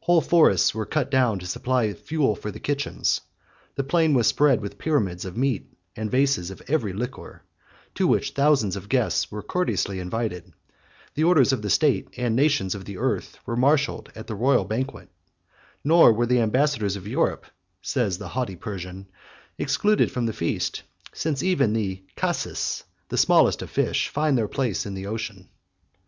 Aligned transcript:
Whole 0.00 0.20
forests 0.20 0.74
were 0.74 0.84
cut 0.84 1.12
down 1.12 1.38
to 1.38 1.46
supply 1.46 1.94
fuel 1.94 2.34
for 2.34 2.50
the 2.50 2.58
kitchens; 2.58 3.20
the 3.76 3.84
plain 3.84 4.14
was 4.14 4.26
spread 4.26 4.60
with 4.60 4.78
pyramids 4.78 5.24
of 5.24 5.36
meat, 5.36 5.72
and 5.94 6.10
vases 6.10 6.50
of 6.50 6.60
every 6.66 6.92
liquor, 6.92 7.44
to 7.94 8.08
which 8.08 8.32
thousands 8.32 8.74
of 8.74 8.88
guests 8.88 9.30
were 9.30 9.44
courteously 9.44 10.00
invited: 10.00 10.52
the 11.14 11.22
orders 11.22 11.52
of 11.52 11.62
the 11.62 11.70
state, 11.70 12.08
and 12.16 12.36
the 12.36 12.42
nations 12.42 12.74
of 12.74 12.84
the 12.84 12.98
earth, 12.98 13.38
were 13.46 13.54
marshalled 13.54 14.10
at 14.16 14.26
the 14.26 14.34
royal 14.34 14.64
banquet; 14.64 15.08
nor 15.84 16.12
were 16.12 16.26
the 16.26 16.40
ambassadors 16.40 16.96
of 16.96 17.06
Europe 17.06 17.46
(says 17.80 18.18
the 18.18 18.26
haughty 18.30 18.56
Persian) 18.56 19.06
excluded 19.56 20.10
from 20.10 20.26
the 20.26 20.32
feast; 20.32 20.82
since 21.12 21.44
even 21.44 21.74
the 21.74 22.02
casses, 22.16 22.82
the 23.08 23.16
smallest 23.16 23.62
of 23.62 23.70
fish, 23.70 24.08
find 24.08 24.36
their 24.36 24.48
place 24.48 24.84
in 24.84 24.94
the 24.94 25.06
ocean. 25.06 25.48